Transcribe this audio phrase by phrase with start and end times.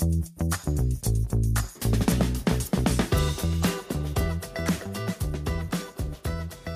[0.00, 1.09] Thank you.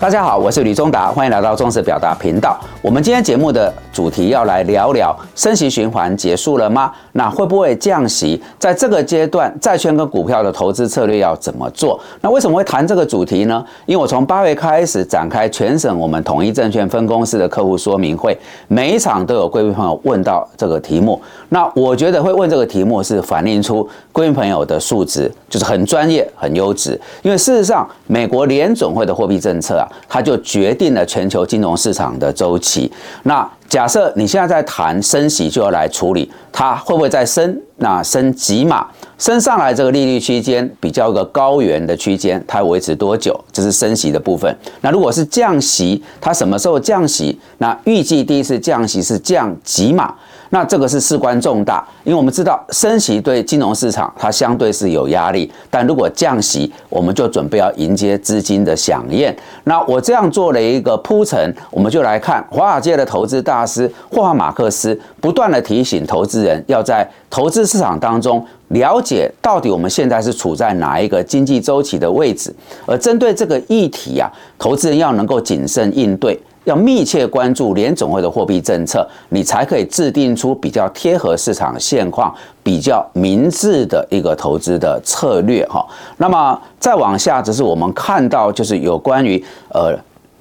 [0.00, 2.58] 大家好，我是吕中达，欢迎来到中式表达频道。
[2.82, 6.92] 我们今天节目的主题要来聊聊升息循环结束了吗？
[7.12, 8.42] 那会不会降息？
[8.58, 11.98] 在这个阶段，债券跟股票的投资策略要怎么做？
[12.20, 13.64] 那为什么会谈这个主题呢？
[13.86, 18.36] 因为我从八月开始展开全省我们统一证券分公司的客户说明会，
[18.68, 21.18] 每一场都有贵宾朋友问到这个题目。
[21.48, 27.00] 那我觉得会问这个题目是反映出贵宾朋友的素质，就是很专业、很优质。
[27.22, 29.88] 因为事实上，美国联总会的货币政策啊。
[30.08, 32.90] 它就决定了全球金融市场的周期。
[33.24, 37.60] 那假设你现在在谈升息，就要来处理它会不会再升？
[37.76, 38.86] 那升几码？
[39.18, 43.38] 升上来这个利率区间比较一个高原的区间，它维持多久？
[43.52, 44.56] 这是升息的部分。
[44.80, 47.36] 那如果是降息，它什么时候降息？
[47.58, 50.14] 那预计第一次降息是降几码？
[50.50, 59.34] 那这个是事关重大，因为我们知道升息对金融市场它相对是有压力，但如果降息，我们就准备要迎接资金的响应。
[59.64, 72.54] 那我这样做了一个铺陈，我们就来看华尔街的投资大师霍华马克思不断的提醒投资人要在投资市场当中了解到底我们现在是处在哪一个经济周期的位置，
[72.86, 76.38] 而针对这个议题啊，投资人要能够谨慎应对。
[76.64, 85.86] 要密切关注联总会的货币政策，你才可以制定出比较贴合市场现况、比较明智的一个投资的策略哈。
[86.16, 89.94] 那么再往下，只是我们看到就是有关于呃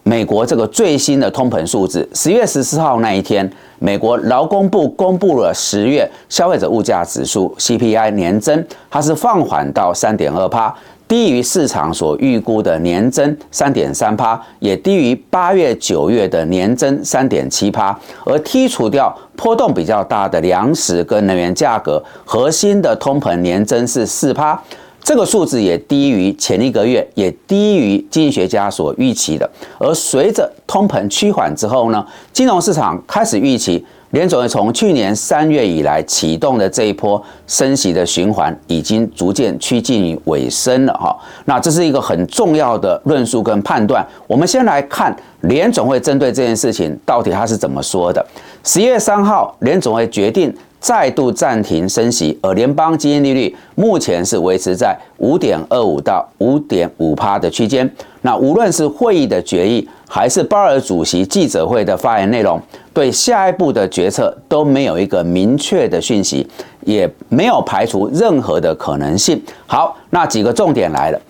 [0.03, 10.73] 美国这个最新的通膨数字，十月十四号那一天，美国劳工部公布了十月消费者物价指数 CPI 年增，它是放缓到三点二帕。
[11.13, 17.95] 低于市场所预估的年增三点三趴，也低于八月、九月的年增三点七趴。
[18.25, 24.59] 而剔除掉波动比较大的粮食跟能源价格，核心的通膨年增是四趴。
[25.03, 29.47] 这个数字也低于前一个月，也低于经济学家所预期的。
[29.77, 33.85] 而随着通膨趋缓之后呢，金融市场开始预期。
[34.13, 41.17] 联总会从去年三月以来启动的这一波升息的循环，已经逐渐趋近于尾声了哈。
[41.45, 44.05] 那这是一个很重要的论述跟判断。
[44.27, 48.23] 我们先来看联总会针对这件事情到底他是怎么说的。
[48.63, 50.55] 十一月三号，联总会决定。
[50.83, 57.89] 再度暂停升息，而联邦基金利率目前是维持在五点二五到五点五趴的区间。
[58.23, 62.61] 那无论是会议的决议，还是鲍尔主席记者会的发言内容，
[62.93, 66.45] 对下一步的决策都没有一个明确的讯息，
[66.81, 69.41] 也没有排除任何的可能性。
[69.65, 71.21] 好，那几个重点来了，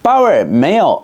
[0.00, 0.98] 鲍尔没有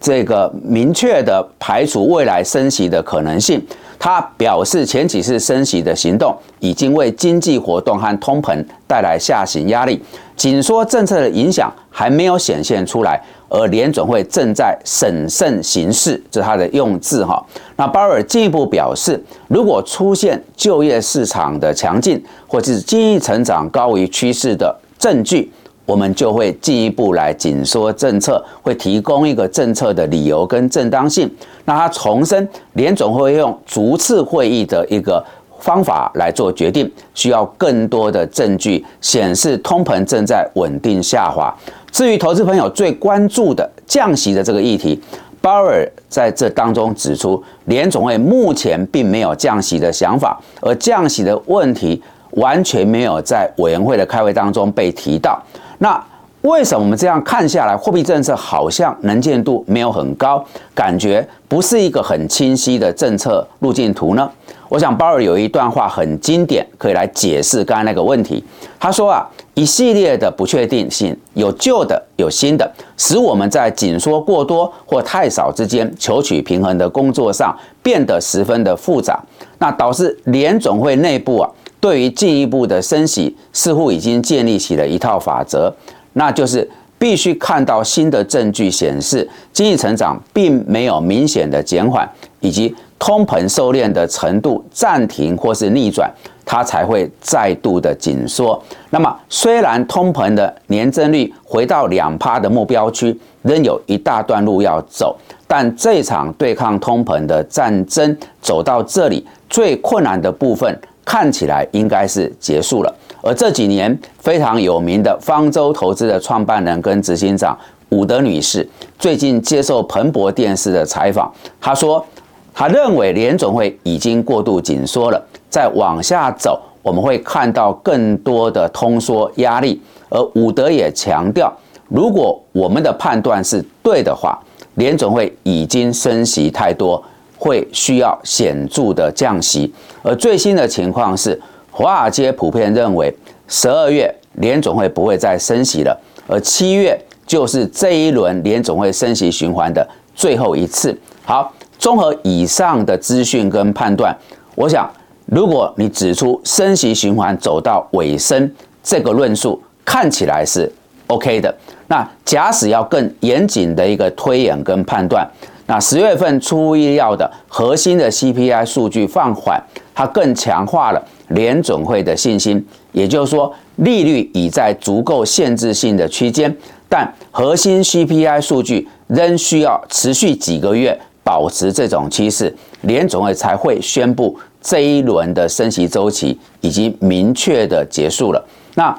[0.00, 3.60] 这个明确的排除未来升息的可能性。
[3.98, 10.00] 他表示，前几次升息的行动已经为经济活动和通膨带来下行压力，
[10.36, 17.44] 紧缩政策的影响还没有显现出来，而联准会正在审慎行事，这是他的用字哈。
[17.76, 25.50] 那鲍尔进一步表示，如果出现就业市场的强劲，或者是经济成长高于趋势的证据。
[25.88, 31.28] 我们就会进一步来紧缩政策，会提供一个政策的理由跟正当性。
[31.64, 35.24] 那他重申，联总会用逐次会议的一个
[35.60, 41.50] 方法来做决定，需要更多的证据显示通膨正在稳定下滑。
[41.90, 45.00] 至于投资朋友最关注的降息的这个议题，
[45.40, 55.42] 鲍尔在这当中指出，联总会目前并没有降息的想法，而降息的问题完全没有在委员会的开会当中被提到。
[55.78, 56.04] 那
[56.42, 60.44] 为什么我们这样看下来，货币政策好像能见度没有很高，
[60.74, 64.30] 感觉不是一个很清晰的政策路径图呢？
[64.68, 68.44] 我想鲍尔有一段话很经典，可以来解释刚才那个问题。
[68.78, 79.20] 他说啊，一系列的不确定性，有旧的，有新的，使我们在紧缩过多或太少之间求取平衡的工作上变得十分的复杂。
[79.58, 81.50] 那导致联总会内部啊。
[81.80, 85.72] 对于进一步的升息，似乎已经建立起了一套法则，
[86.14, 92.08] 那就是必须看到新的证据显示经济成长并没有明显的减缓，
[92.40, 96.12] 以及通膨收敛的程度暂停或是逆转，
[96.44, 98.60] 它才会再度的紧缩。
[98.90, 105.16] 那么，虽然通膨的年增率回到两趴的目标区，仍有一大段路要走，
[105.46, 110.76] 但这场对抗通膨的战争走到这里，最困难的部分。
[111.08, 117.58] 看起来应该是结束了，而这几年非常有名的方舟投资的创办人跟执行长
[117.88, 118.68] 伍德女士，
[118.98, 122.04] 最近接受彭博电视的采访，她说，
[122.52, 125.18] 她认为联总会已经过度紧缩了，
[125.48, 129.80] 再往下走，我们会看到更多的通缩压力。
[130.10, 131.50] 而伍德也强调，
[131.88, 134.38] 如果我们的判断是对的话，
[134.74, 137.02] 联总会已经升息太多，
[137.38, 139.72] 会需要显著的降息。
[140.02, 141.40] 而最新的情况是，
[141.70, 143.14] 华尔街普遍认为，
[143.46, 150.96] 十二月联总会不会再升息了，而七月就是这一轮联总会升息循环的最后一次。
[151.24, 154.16] 好，综合以上的资讯跟判断，
[154.54, 154.90] 我想，
[155.26, 158.50] 如果你指出升息循环走到尾声，
[158.82, 160.70] 这个论述看起来是
[161.06, 161.54] OK 的。
[161.86, 165.26] 那假使要更严谨的一个推演跟判断，
[165.68, 169.62] 那十月份出乎意料的核心的 CPI 数据放缓，
[169.94, 172.66] 它更强化了联准会的信心。
[172.92, 176.56] 也就是说，利率已在足够限制性的区间，
[176.88, 188.42] 但核心 CPI 数据仍需要持续几个月保持这种趋势，联总会才会宣布这一轮的升息周期已经明确的结束了。
[188.74, 188.98] 那。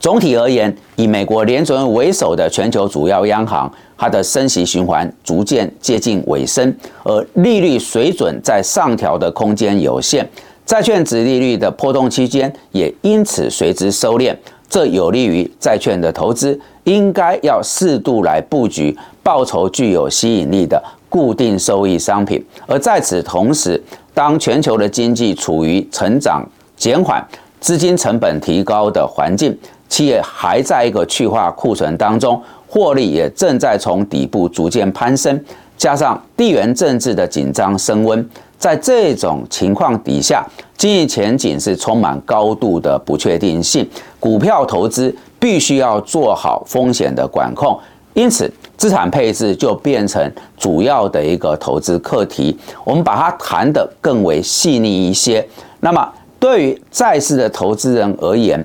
[0.00, 6.74] 总体而言，以美国联准会为首的全球主要央行，它的升息循环逐渐接近尾声，
[7.04, 10.28] 而利率水准在上调的空间有限，
[10.66, 14.36] 债券值利率的波动期间也因此随之收敛，
[14.68, 22.44] 这有利于债券的投资，应该要适度来布局报酬具有吸引力的固定收益商品。
[22.66, 26.44] 而在此同时，当全球的经济处于成长
[26.76, 27.24] 减缓。
[27.60, 29.56] 资金成本提高的环境，
[29.88, 32.42] 企业还在一个去化库存当中，
[32.72, 35.38] 获利也正在从底部逐渐攀升，
[35.76, 38.26] 加上地缘政治的紧张升温，
[38.56, 40.42] 在这种情况底下，
[40.78, 43.86] 经济前景是充满高度的不确定性，
[44.18, 47.78] 股票投资必须要做好风险的管控，
[48.14, 52.58] 因此资产配置就变成主要的一个投资课题。
[52.84, 55.46] 我们把它谈得更为细腻一些，
[55.80, 56.10] 那么。
[56.40, 58.60] 对于债市的投资人而言，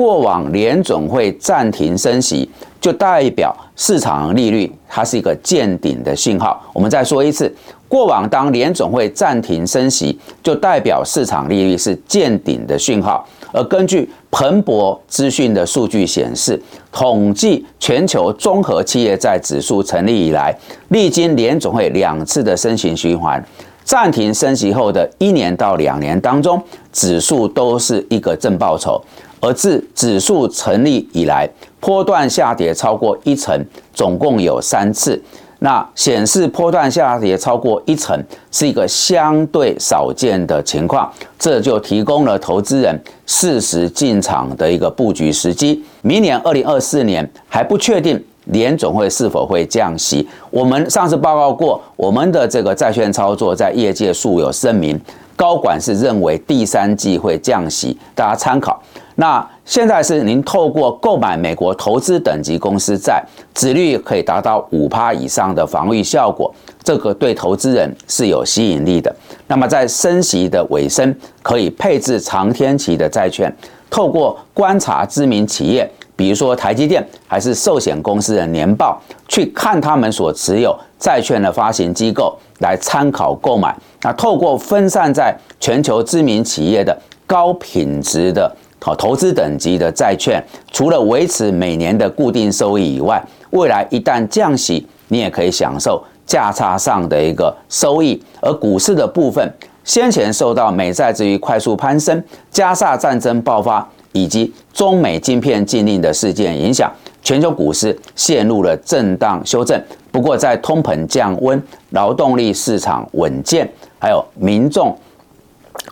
[0.00, 2.48] 过往联总会暂停升息，
[2.80, 6.58] 就代表市场利率它是一个见顶的信号。
[6.72, 7.54] 我们再说一次，
[7.86, 13.28] 过往当联总会暂停升息，就代表市场利率是见顶的讯号。
[13.52, 16.58] 而根据彭博资讯的数据显示，
[16.90, 20.56] 统计全球综合企业债指数成立以来，
[20.88, 23.44] 历经联总会两次的升息循环。
[23.84, 26.62] 暂停升息后的一年到两年当中，
[26.92, 29.02] 指数都是一个正报酬，
[29.40, 31.48] 而自指数成立以来，
[31.80, 33.58] 波段下跌超过一成，
[33.92, 35.20] 总共有三次。
[35.60, 38.18] 那显示波段下跌超过一成
[38.50, 45.82] 是一个相对少见的情况，这就提供了投资人适时进场的一个布局时机。
[46.02, 48.22] 明年二零二四年还不确定。
[48.46, 50.26] 联总会是否会降息？
[50.50, 54.98] 我们上次报告过，我们的这个债券操作在业界素有声明，
[55.40, 58.78] 高管是认为第三季会降息，大家参考。
[59.14, 69.10] 那现在是您透过购买美国投资等级公司债，殖率可以达到五趴以上的防御效果，这个对投资人是有吸引力的。
[69.46, 73.50] 那么在升息的尾声，可以配置长天期的债券，
[73.88, 75.90] 透过观察知名企业。
[76.20, 83.74] 比如说台积电还是寿险公司的年报，去看他们所持有债券的发行机构来参考购买。
[84.02, 86.94] 那透过分散在全球知名企业的
[87.26, 98.22] 高品质的好投资等级的债券，除了维持每年的固定收益以外，未来一旦降息，你也可以享受价差上的一个收益。
[98.42, 99.50] 而股市的部分，
[99.90, 103.84] 先前受到美债之于快速攀升，加沙战争爆发。
[104.12, 106.92] 以及中美晶片禁令的事件影响，
[107.22, 109.80] 全球股市陷入了震荡修正。
[110.10, 113.68] 不过，在通膨降温、劳动力市场稳健，
[114.00, 114.96] 还有民众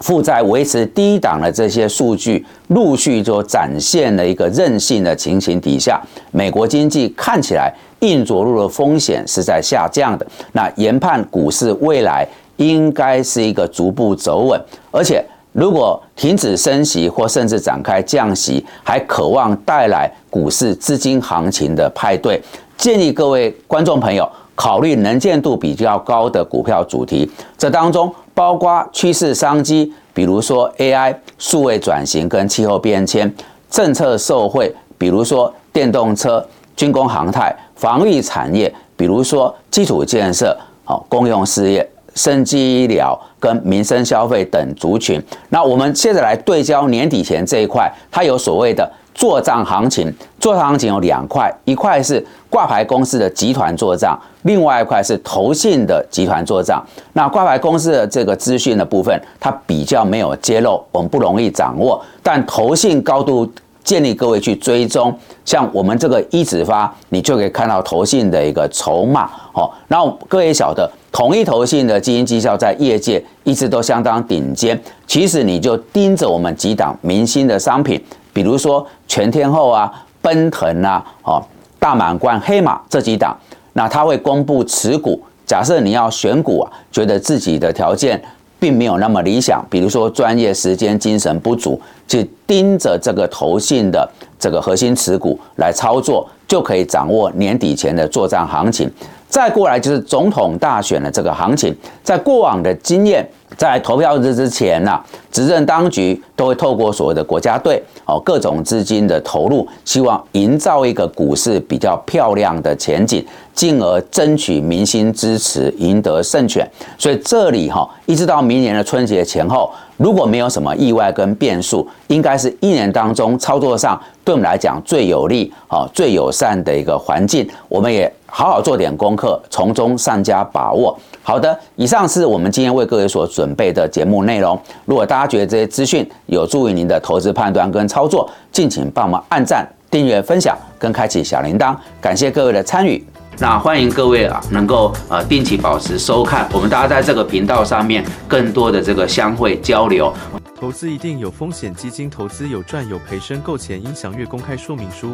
[0.00, 6.00] 负债维持低档的这些数据陆续就展现了一个韧性的情形底下，
[6.32, 10.26] 美国经济看起来硬着陆的风险是在下降的。
[10.50, 12.26] 那研判股市未来
[12.58, 14.60] 应该是一个逐步走稳，
[14.92, 15.24] 而且。
[15.52, 22.40] 如果停止升息或甚至展开降息，还渴望带来股市资金行情的派对，
[22.76, 27.28] 建议各位观众朋友考虑能见度比较高的股票主题。
[27.56, 33.34] 这当中包括趋势商机，比如说 AI、数位转型跟气候变迁、
[33.68, 36.46] 政策受惠，比如说电动车、
[36.76, 41.88] 军工航太、防御产业，比如说基础建设、好公用事业。
[42.18, 56.84] 生机医疗跟民生消费等族群，那我们现在来对焦年底前这一块，它有所谓的做账行情，做账行情有两块，一块是挂牌公司的集团做账，另外一块是投信的集团做账。
[57.12, 62.04] 那挂牌公司的这个资讯的部分，它比较没有揭露，我们不容易掌握。
[62.22, 63.48] 但投信高度
[63.88, 69.30] 建议各位去追踪，像我们这个一指发，你就可以看到投信的一个筹码。
[69.54, 74.78] 哦，那各位晓得，统一投信的基金绩效在业界一直都相当顶尖。
[75.06, 77.98] 其实你就盯着我们几档明星的商品。
[78.34, 79.90] 比如说全天候啊、
[80.20, 81.42] 奔腾啊、哦
[81.78, 83.34] 大满贯、黑马这几档，
[83.72, 85.18] 那他会公布持股。
[85.46, 88.22] 假设你要选股啊，觉得自己的条件
[88.60, 98.90] 并没有那么理想，比如说专业、时间、精神不足，去盯着这个投信的这个核心持股来操作，就可以掌握年底前的作战行情。
[99.28, 103.28] 再过来就是总统大选的这个行情，在过往的经验。
[103.56, 105.00] 在投票日之前呐，
[105.32, 116.70] 执政当局都会透过所谓的国家队哦，各种资金的投入，希望营造一个股市比较漂亮的前景，进而争取民心支持，赢得胜权。
[116.98, 127.48] 所以这里哈，一直到明年的春节前后，如果没有什么意外跟变数，应该是一年当中操作上对我们来讲最有利、哦最友善的一个环境。
[127.68, 130.96] 我们也好好做点功课，从中善加把握。
[131.22, 134.58] 好的，以上是我们今天为各位所准备的节目内容。
[134.84, 141.74] 如果大家觉得这些资讯有助于您的投资判断跟操作，敬请帮我们按赞、订阅、分享跟开启小铃铛。
[142.00, 143.04] 感谢各位的参与。
[143.40, 150.12] 那欢迎各位啊，能够呃定期保持收看，我们大家在这个频道上面更多的这个相会交流。
[150.58, 155.12] 投资一定有风险，基金投资有赚有赔，申购前应详阅公开说明书。